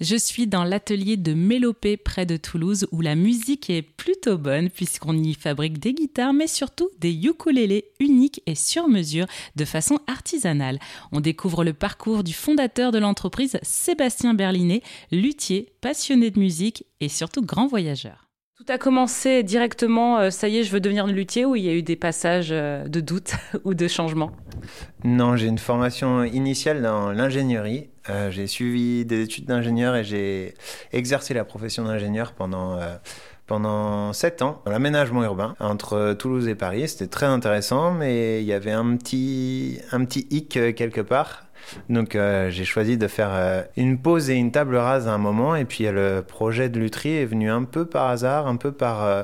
Je 0.00 0.14
suis 0.14 0.46
dans 0.46 0.62
l'atelier 0.62 1.16
de 1.16 1.34
Mélopée 1.34 1.96
près 1.96 2.24
de 2.24 2.36
Toulouse 2.36 2.86
où 2.92 3.00
la 3.00 3.16
musique 3.16 3.68
est 3.68 3.82
plutôt 3.82 4.38
bonne 4.38 4.70
puisqu'on 4.70 5.16
y 5.16 5.34
fabrique 5.34 5.80
des 5.80 5.92
guitares 5.92 6.32
mais 6.32 6.46
surtout 6.46 6.88
des 7.00 7.12
ukulélés 7.12 7.90
uniques 7.98 8.40
et 8.46 8.54
sur 8.54 8.86
mesure 8.86 9.26
de 9.56 9.64
façon 9.64 9.98
artisanale. 10.06 10.78
On 11.10 11.20
découvre 11.20 11.64
le 11.64 11.72
parcours 11.72 12.22
du 12.22 12.32
fondateur 12.32 12.92
de 12.92 12.98
l'entreprise 12.98 13.58
Sébastien 13.62 14.34
Berlinet, 14.34 14.82
luthier, 15.10 15.72
passionné 15.80 16.30
de 16.30 16.38
musique 16.38 16.84
et 17.00 17.08
surtout 17.08 17.42
grand 17.42 17.66
voyageur. 17.66 18.27
Tout 18.58 18.72
a 18.72 18.76
commencé 18.76 19.44
directement, 19.44 20.18
euh, 20.18 20.30
ça 20.30 20.48
y 20.48 20.58
est, 20.58 20.64
je 20.64 20.72
veux 20.72 20.80
devenir 20.80 21.06
luthier, 21.06 21.44
ou 21.44 21.54
il 21.54 21.62
y 21.62 21.68
a 21.68 21.72
eu 21.72 21.82
des 21.82 21.94
passages 21.94 22.48
euh, 22.50 22.88
de 22.88 22.98
doute 23.00 23.34
ou 23.64 23.72
de 23.72 23.86
changement 23.86 24.32
Non, 25.04 25.36
j'ai 25.36 25.46
une 25.46 25.58
formation 25.58 26.24
initiale 26.24 26.82
dans 26.82 27.12
l'ingénierie. 27.12 27.88
Euh, 28.10 28.32
j'ai 28.32 28.48
suivi 28.48 29.04
des 29.04 29.22
études 29.22 29.44
d'ingénieur 29.44 29.94
et 29.94 30.02
j'ai 30.02 30.54
exercé 30.92 31.34
la 31.34 31.44
profession 31.44 31.84
d'ingénieur 31.84 32.32
pendant 32.32 32.80
pendant 33.48 34.12
7 34.12 34.42
ans 34.42 34.62
dans 34.64 34.70
l'aménagement 34.70 35.24
urbain 35.24 35.56
entre 35.58 36.12
Toulouse 36.12 36.46
et 36.46 36.54
Paris. 36.54 36.86
C'était 36.86 37.08
très 37.08 37.26
intéressant, 37.26 37.90
mais 37.90 38.40
il 38.40 38.46
y 38.46 38.52
avait 38.52 38.70
un 38.70 38.96
petit, 38.96 39.80
un 39.90 40.04
petit 40.04 40.28
hic 40.30 40.50
quelque 40.76 41.00
part. 41.00 41.48
Donc 41.88 42.14
euh, 42.14 42.50
j'ai 42.50 42.64
choisi 42.64 42.96
de 42.96 43.08
faire 43.08 43.30
euh, 43.32 43.62
une 43.76 43.98
pause 43.98 44.30
et 44.30 44.34
une 44.34 44.52
table 44.52 44.76
rase 44.76 45.08
à 45.08 45.12
un 45.12 45.18
moment 45.18 45.54
et 45.56 45.64
puis 45.64 45.84
le 45.84 46.22
projet 46.26 46.68
de 46.68 46.78
lutherie 46.78 47.16
est 47.16 47.26
venu 47.26 47.50
un 47.50 47.64
peu 47.64 47.84
par 47.84 48.08
hasard, 48.08 48.46
un 48.46 48.56
peu 48.56 48.72
par 48.72 49.04
euh, 49.04 49.22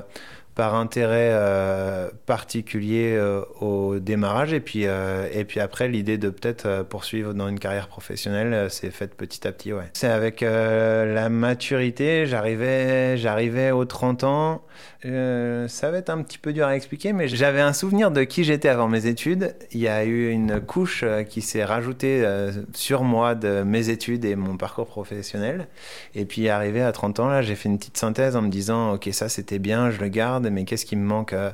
par 0.55 0.77
intérêt 0.77 1.31
euh, 1.33 2.11
particulier 2.27 3.15
euh, 3.17 3.43
au 3.61 3.99
démarrage 3.99 4.53
et 4.53 4.61
puis 4.61 4.87
euh, 4.87 5.29
et 5.33 5.45
puis 5.45 5.59
après 5.61 5.89
l'idée 5.89 6.17
de 6.17 6.31
peut-être 6.31 6.85
poursuivre 6.85 7.35
dans 7.35 7.49
une 7.49 7.59
carrière 7.59 7.89
professionnelle 7.89 8.71
s'est 8.71 8.91
faite 8.91 9.15
petit 9.15 9.47
à 9.47 9.53
petit. 9.53 9.73
C'est 9.95 10.09
avec 10.09 10.43
la 10.43 11.29
maturité, 11.29 12.27
j'arrivais 12.27 13.71
aux 13.71 13.85
30 13.85 14.25
ans, 14.25 14.63
ça 15.05 15.91
va 15.91 15.99
être 15.99 16.11
un 16.11 16.23
petit 16.23 16.39
peu 16.39 16.53
dur 16.53 16.67
à 16.67 16.75
expliquer 16.75 17.13
mais 17.13 17.29
j'avais 17.29 17.61
un 17.61 17.73
souvenir 17.75 18.11
de 18.11 18.25
qui 18.25 18.43
j'étais 18.43 18.69
avant 18.69 18.89
mes 18.89 19.07
études, 19.07 19.55
il 19.73 19.81
y 19.81 19.89
a 19.89 20.05
eu 20.05 20.31
une 20.31 20.61
couche 20.61 21.05
qui 21.29 21.43
s'est 21.43 21.65
rajoutée 21.65 22.27
sur 22.73 23.05
moi 23.05 23.35
de 23.35 23.63
mes 23.63 23.91
études 23.91 24.25
et 24.25 24.35
mon 24.35 24.57
parcours 24.57 24.87
professionnel. 24.87 25.69
Et 26.15 26.25
puis 26.25 26.49
arrivé 26.49 26.81
à 26.83 26.93
30 26.93 27.21
ans 27.21 27.29
là, 27.29 27.43
j'ai 27.43 27.55
fait 27.55 27.69
une 27.69 27.79
petite 27.79 27.99
synthèse 27.99 28.35
en 28.35 28.43
me 28.43 28.49
disant 28.49 28.95
OK, 28.95 29.09
ça 29.13 29.29
c'était 29.29 29.59
bien, 29.59 29.91
je 29.91 30.01
le 30.01 30.09
garde 30.09 30.49
mais 30.51 30.65
qu'est-ce 30.65 30.87
qui 30.87 30.97
me 30.97 31.05
manque 31.05 31.35
euh? 31.35 31.51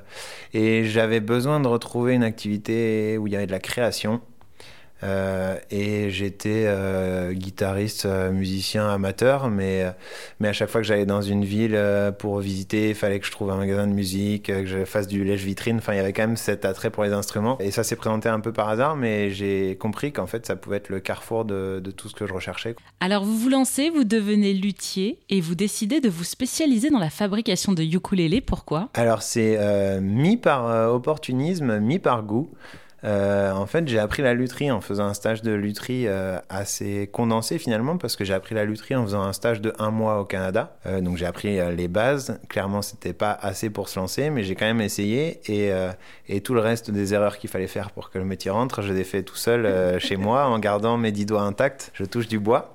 Et 0.55 0.85
j'avais 0.85 1.21
besoin 1.21 1.61
de 1.61 1.69
retrouver 1.69 2.15
une 2.15 2.25
activité 2.25 3.19
où 3.19 3.27
il 3.27 3.33
y 3.33 3.37
avait 3.37 3.47
de 3.47 3.53
la 3.53 3.61
création. 3.61 4.21
Euh, 5.03 5.57
et 5.71 6.11
j'étais 6.11 6.65
euh, 6.67 7.33
guitariste, 7.33 8.07
euh, 8.07 8.31
musicien 8.31 8.89
amateur, 8.89 9.49
mais, 9.49 9.85
mais 10.41 10.49
à 10.49 10.53
chaque 10.53 10.69
fois 10.69 10.81
que 10.81 10.87
j'allais 10.87 11.07
dans 11.07 11.23
une 11.23 11.45
ville 11.45 11.79
pour 12.19 12.39
visiter, 12.41 12.91
il 12.91 12.95
fallait 12.95 13.21
que 13.21 13.27
je 13.27 13.31
trouve 13.31 13.51
un 13.51 13.57
magasin 13.57 13.87
de 13.87 13.93
musique, 13.93 14.47
que 14.47 14.67
je 14.67 14.85
fasse 14.85 15.07
du 15.07 15.25
lèche-vitrine. 15.25 15.79
Enfin, 15.79 15.95
il 15.95 15.97
y 15.97 16.01
avait 16.01 16.13
quand 16.13 16.27
même 16.27 16.37
cet 16.37 16.65
attrait 16.65 16.91
pour 16.91 17.05
les 17.05 17.13
instruments. 17.13 17.59
Et 17.61 17.71
ça 17.71 17.85
s'est 17.85 17.97
présenté 17.97 18.29
un 18.29 18.41
peu 18.41 18.53
par 18.53 18.69
hasard, 18.69 18.97
mais 18.97 19.31
j'ai 19.31 19.77
compris 19.77 20.13
qu'en 20.13 20.27
fait, 20.27 20.47
ça 20.47 20.57
pouvait 20.57 20.79
être 20.79 20.89
le 20.89 21.01
carrefour 21.01 21.45
de, 21.45 21.81
de, 21.83 21.91
tout 21.91 22.09
ce 22.09 22.15
que 22.15 22.27
je 22.27 22.33
recherchais. 22.33 22.75
Alors, 23.01 23.25
vous 23.25 23.37
vous 23.37 23.49
lancez, 23.49 23.91
vous 23.91 24.05
devenez 24.05 24.53
luthier 24.53 25.19
et 25.29 25.41
vous 25.41 25.55
décidez 25.55 26.01
de 26.01 26.09
vous 26.09 26.25
spécialiser 26.25 26.91
dans 26.91 26.99
la 26.99 27.11
fabrication 27.11 27.73
de 27.73 27.83
ukulélé. 27.83 28.41
Pourquoi? 28.41 28.89
Alors, 28.95 29.23
c'est 29.23 29.59
mi 30.01 30.37
par 30.37 30.93
opportunisme, 30.93 31.79
mi 31.79 31.99
par 31.99 32.23
goût. 32.23 32.51
Euh, 33.05 33.53
en 33.53 33.67
fait, 33.67 33.89
j'ai 33.89 33.99
appris 33.99 34.23
la 34.23 34.35
lutherie 34.35 34.71
en 34.71 34.81
faisant 34.81 35.05
un 35.05 35.15
stage 35.15 35.43
de 35.43 35.53
lutherie 35.53 36.07
euh, 36.07 36.39
assez 36.49 37.09
condensé 37.13 37.59
finalement, 37.59 37.97
parce 37.97 38.17
que 38.17 38.25
j'ai 38.25 38.35
appris 38.35 38.55
la 38.55 38.65
lutherie 38.65 38.95
en 38.95 39.05
faisant 39.05 39.23
un 39.23 39.33
stage 39.33 39.61
de 39.61 39.73
un 39.79 39.91
mois 39.91 40.21
au 40.21 40.25
Canada. 40.25 40.77
Euh, 40.87 41.01
donc 41.01 41.17
j'ai 41.17 41.27
appris 41.27 41.59
les 41.75 41.89
bases. 41.89 42.39
Clairement, 42.49 42.83
c'était 42.83 43.13
pas 43.13 43.33
assez 43.33 43.71
pour 43.71 43.89
se 43.89 43.99
lancer, 43.99 44.31
mais 44.31 44.43
j'ai 44.43 44.55
quand 44.55 44.67
même 44.67 44.81
essayé. 44.81 45.41
Et, 45.47 45.71
et 46.29 46.41
tout 46.41 46.55
le 46.55 46.61
reste 46.61 46.91
des 46.91 47.15
erreurs 47.15 47.39
qu'il 47.39 47.51
fallait 47.51 47.67
faire 47.67 47.91
pour 47.91 48.11
que 48.11 48.19
le 48.19 48.25
métier 48.25 48.51
rentre, 48.51 48.83
je 48.83 48.93
l'ai 48.93 49.05
fait 49.05 49.23
tout 49.23 49.37
seul 49.37 50.01
chez 50.01 50.17
moi 50.17 50.47
en 50.47 50.59
gardant 50.59 50.97
mes 50.97 51.13
dix 51.13 51.27
doigts 51.27 51.43
intacts. 51.43 51.91
Je 51.95 52.05
touche 52.05 52.29
du 52.29 52.39
bois. 52.39 52.75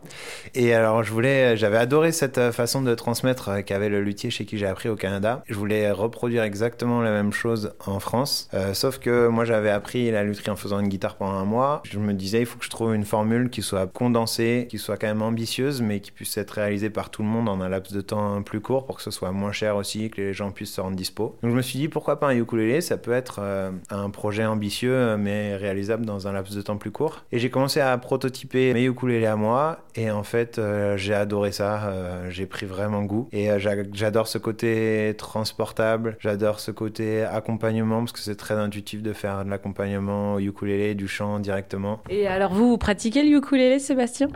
Et 0.53 0.73
alors, 0.73 1.03
je 1.03 1.11
voulais, 1.11 1.57
j'avais 1.57 1.77
adoré 1.77 2.11
cette 2.11 2.51
façon 2.51 2.81
de 2.81 2.93
transmettre 2.95 3.63
qu'avait 3.63 3.89
le 3.89 4.01
luthier 4.01 4.29
chez 4.29 4.45
qui 4.45 4.57
j'ai 4.57 4.67
appris 4.67 4.89
au 4.89 4.95
Canada. 4.95 5.43
Je 5.47 5.55
voulais 5.55 5.91
reproduire 5.91 6.43
exactement 6.43 7.01
la 7.01 7.11
même 7.11 7.33
chose 7.33 7.73
en 7.85 7.99
France, 7.99 8.49
sauf 8.73 8.99
que 8.99 9.27
moi 9.27 9.45
j'avais 9.45 9.69
appris 9.69 10.11
la 10.15 10.23
lutherie 10.23 10.51
en 10.51 10.55
faisant 10.55 10.79
une 10.79 10.87
guitare 10.87 11.15
pendant 11.15 11.33
un 11.33 11.45
mois. 11.45 11.81
Je 11.83 11.99
me 11.99 12.13
disais, 12.13 12.39
il 12.39 12.45
faut 12.45 12.57
que 12.57 12.65
je 12.65 12.69
trouve 12.69 12.95
une 12.95 13.05
formule 13.05 13.49
qui 13.49 13.61
soit 13.61 13.87
condensée, 13.87 14.67
qui 14.69 14.77
soit 14.77 14.97
quand 14.97 15.07
même 15.07 15.21
ambitieuse, 15.21 15.81
mais 15.81 15.99
qui 15.99 16.11
puisse 16.11 16.37
être 16.37 16.51
réalisée 16.51 16.89
par 16.89 17.09
tout 17.09 17.21
le 17.21 17.27
monde 17.27 17.49
en 17.49 17.61
un 17.61 17.69
laps 17.69 17.93
de 17.93 18.01
temps 18.01 18.41
plus 18.43 18.61
court 18.61 18.85
pour 18.85 18.97
que 18.97 19.01
ce 19.01 19.11
soit 19.11 19.31
moins 19.31 19.51
cher 19.51 19.75
aussi, 19.75 20.09
que 20.09 20.21
les 20.21 20.33
gens 20.33 20.51
puissent 20.51 20.73
se 20.73 20.81
rendre 20.81 20.95
dispo. 20.95 21.37
Donc 21.41 21.51
je 21.51 21.55
me 21.55 21.61
suis 21.61 21.79
dit, 21.79 21.87
pourquoi 21.87 22.19
pas 22.19 22.27
un 22.27 22.35
ukulélé? 22.35 22.81
Ça 22.81 22.97
peut 22.97 23.11
être 23.11 23.39
euh, 23.39 23.71
un 23.89 24.09
projet 24.09 24.45
ambitieux, 24.45 25.17
mais 25.17 25.55
réalisable 25.55 26.05
dans 26.05 26.27
un 26.27 26.31
laps 26.31 26.55
de 26.55 26.61
temps 26.61 26.77
plus 26.77 26.91
court. 26.91 27.23
Et 27.31 27.39
j'ai 27.39 27.49
commencé 27.49 27.79
à 27.79 27.97
prototyper 27.97 28.73
mes 28.73 28.85
ukulélés 28.85 29.25
à 29.25 29.35
moi, 29.35 29.79
et 29.95 30.11
en 30.11 30.23
fait, 30.23 30.59
euh, 30.59 30.97
j'ai 30.97 31.13
adoré 31.13 31.51
ça. 31.51 31.89
Euh, 31.89 32.29
j'ai 32.29 32.45
pris 32.45 32.65
vraiment 32.65 33.03
goût. 33.03 33.27
Et 33.31 33.49
j'adore 33.59 34.27
ce 34.27 34.37
côté 34.37 35.13
transportable, 35.17 36.17
j'adore 36.19 36.59
ce 36.59 36.71
côté 36.71 37.23
accompagnement, 37.23 37.99
parce 37.99 38.11
que 38.11 38.19
c'est 38.19 38.35
très 38.35 38.55
intuitif 38.55 39.01
de 39.01 39.13
faire 39.13 39.45
de 39.45 39.49
l'accompagnement 39.49 40.04
ukulélé, 40.39 40.95
du 40.95 41.07
chant 41.07 41.39
directement. 41.39 41.99
Et 42.09 42.27
alors 42.27 42.53
vous, 42.53 42.69
vous 42.69 42.77
pratiquez 42.77 43.23
le 43.23 43.37
ukulélé, 43.37 43.79
Sébastien? 43.79 44.27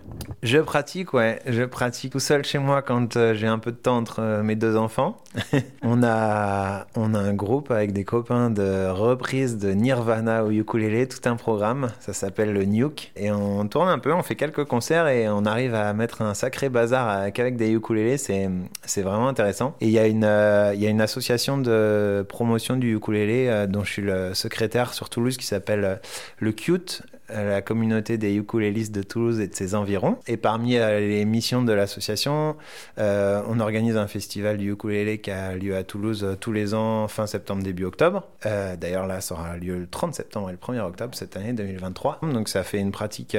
Je 0.41 0.57
pratique, 0.59 1.13
ouais. 1.13 1.41
Je 1.45 1.63
pratique 1.63 2.13
tout 2.13 2.19
seul 2.19 2.45
chez 2.45 2.59
moi 2.59 2.81
quand 2.81 3.17
euh, 3.17 3.33
j'ai 3.33 3.47
un 3.47 3.59
peu 3.59 3.71
de 3.71 3.77
temps 3.77 3.97
entre 3.97 4.21
euh, 4.21 4.41
mes 4.41 4.55
deux 4.55 4.77
enfants. 4.77 5.17
on, 5.83 6.01
a, 6.01 6.87
on 6.95 7.13
a 7.13 7.19
un 7.19 7.33
groupe 7.33 7.71
avec 7.71 7.91
des 7.91 8.05
copains 8.05 8.49
de 8.49 8.89
reprise 8.89 9.57
de 9.57 9.71
Nirvana 9.71 10.45
au 10.45 10.51
ukulélé, 10.51 11.09
tout 11.09 11.27
un 11.27 11.35
programme. 11.35 11.89
Ça 11.99 12.13
s'appelle 12.13 12.53
le 12.53 12.63
Nuke. 12.63 13.11
Et 13.17 13.31
on 13.31 13.67
tourne 13.67 13.89
un 13.89 13.99
peu, 13.99 14.13
on 14.13 14.23
fait 14.23 14.35
quelques 14.35 14.63
concerts 14.63 15.09
et 15.09 15.27
on 15.27 15.43
arrive 15.45 15.75
à 15.75 15.91
mettre 15.93 16.21
un 16.21 16.33
sacré 16.33 16.69
bazar 16.69 17.33
qu'avec 17.33 17.57
des 17.57 17.71
ukulélés. 17.71 18.17
C'est, 18.17 18.49
c'est 18.85 19.01
vraiment 19.01 19.27
intéressant. 19.27 19.75
Et 19.81 19.87
il 19.87 19.91
y, 19.91 19.99
a 19.99 20.07
une, 20.07 20.23
euh, 20.23 20.73
y 20.73 20.87
a 20.87 20.89
une 20.89 21.01
association 21.01 21.57
de 21.57 22.25
promotion 22.29 22.77
du 22.77 22.95
ukulélé 22.95 23.65
dont 23.67 23.83
je 23.83 23.91
suis 23.91 24.01
le 24.01 24.33
secrétaire 24.33 24.93
sur 24.93 25.09
Toulouse 25.09 25.35
qui 25.35 25.45
s'appelle 25.45 25.83
euh, 25.83 25.95
le 26.37 26.53
Cute, 26.53 27.03
euh, 27.13 27.18
la 27.33 27.61
communauté 27.61 28.17
des 28.17 28.35
ukulélistes 28.35 28.93
de 28.93 29.03
Toulouse 29.03 29.39
et 29.39 29.47
de 29.47 29.55
ses 29.55 29.75
environs. 29.75 30.17
Et 30.27 30.37
parmi 30.37 30.77
euh, 30.77 30.99
les 30.99 31.25
missions 31.25 31.61
de 31.63 31.73
l'association, 31.73 32.55
on 32.97 33.59
organise 33.59 33.97
un 33.97 34.07
festival 34.07 34.57
du 34.57 34.71
ukulélé 34.71 35.19
qui 35.19 35.31
a 35.31 35.55
lieu 35.55 35.75
à 35.75 35.83
Toulouse 35.83 36.37
tous 36.39 36.51
les 36.51 36.73
ans, 36.73 37.07
fin 37.07 37.27
septembre, 37.27 37.63
début 37.63 37.85
octobre. 37.85 38.27
D'ailleurs, 38.43 39.07
là, 39.07 39.21
ça 39.21 39.35
aura 39.35 39.57
lieu 39.57 39.79
le 39.79 39.87
30 39.87 40.13
septembre 40.13 40.49
et 40.49 40.53
le 40.53 40.57
1er 40.57 40.81
octobre 40.81 41.15
cette 41.15 41.35
année 41.37 41.53
2023. 41.53 42.19
Donc, 42.33 42.49
ça 42.49 42.63
fait 42.63 42.79
une 42.79 42.91
pratique 42.91 43.37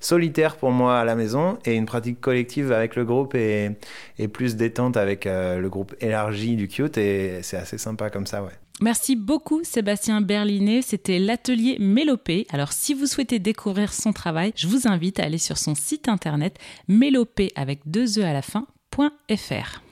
solitaire 0.00 0.56
pour 0.56 0.70
moi 0.70 0.98
à 0.98 1.04
la 1.04 1.14
maison 1.14 1.58
et 1.64 1.74
une 1.74 1.86
pratique 1.86 2.20
collective 2.20 2.72
avec 2.72 2.96
le 2.96 3.04
groupe 3.04 3.34
et, 3.34 3.70
et 4.18 4.28
plus 4.28 4.56
détente 4.56 4.96
avec 4.96 5.24
le 5.26 5.68
groupe 5.68 5.94
élargi 6.00 6.56
du 6.56 6.68
Cute. 6.68 6.98
Et 6.98 7.40
c'est 7.42 7.56
assez 7.56 7.78
sympa 7.78 8.10
comme 8.10 8.26
ça, 8.26 8.42
ouais. 8.42 8.50
Merci 8.80 9.14
beaucoup 9.14 9.62
Sébastien 9.62 10.22
Berlinet, 10.22 10.80
c'était 10.80 11.18
l'atelier 11.18 11.76
Mélopée. 11.78 12.46
Alors 12.50 12.72
si 12.72 12.94
vous 12.94 13.06
souhaitez 13.06 13.38
découvrir 13.38 13.92
son 13.92 14.12
travail, 14.12 14.52
je 14.56 14.68
vous 14.68 14.88
invite 14.88 15.20
à 15.20 15.24
aller 15.24 15.38
sur 15.38 15.58
son 15.58 15.74
site 15.74 16.08
internet 16.08 16.56
mélopée 16.88 17.52
avec 17.56 17.80
deux 17.86 18.18
e 18.18 18.24
à 18.24 18.32
la 18.32 18.42
fin.fr. 18.42 19.82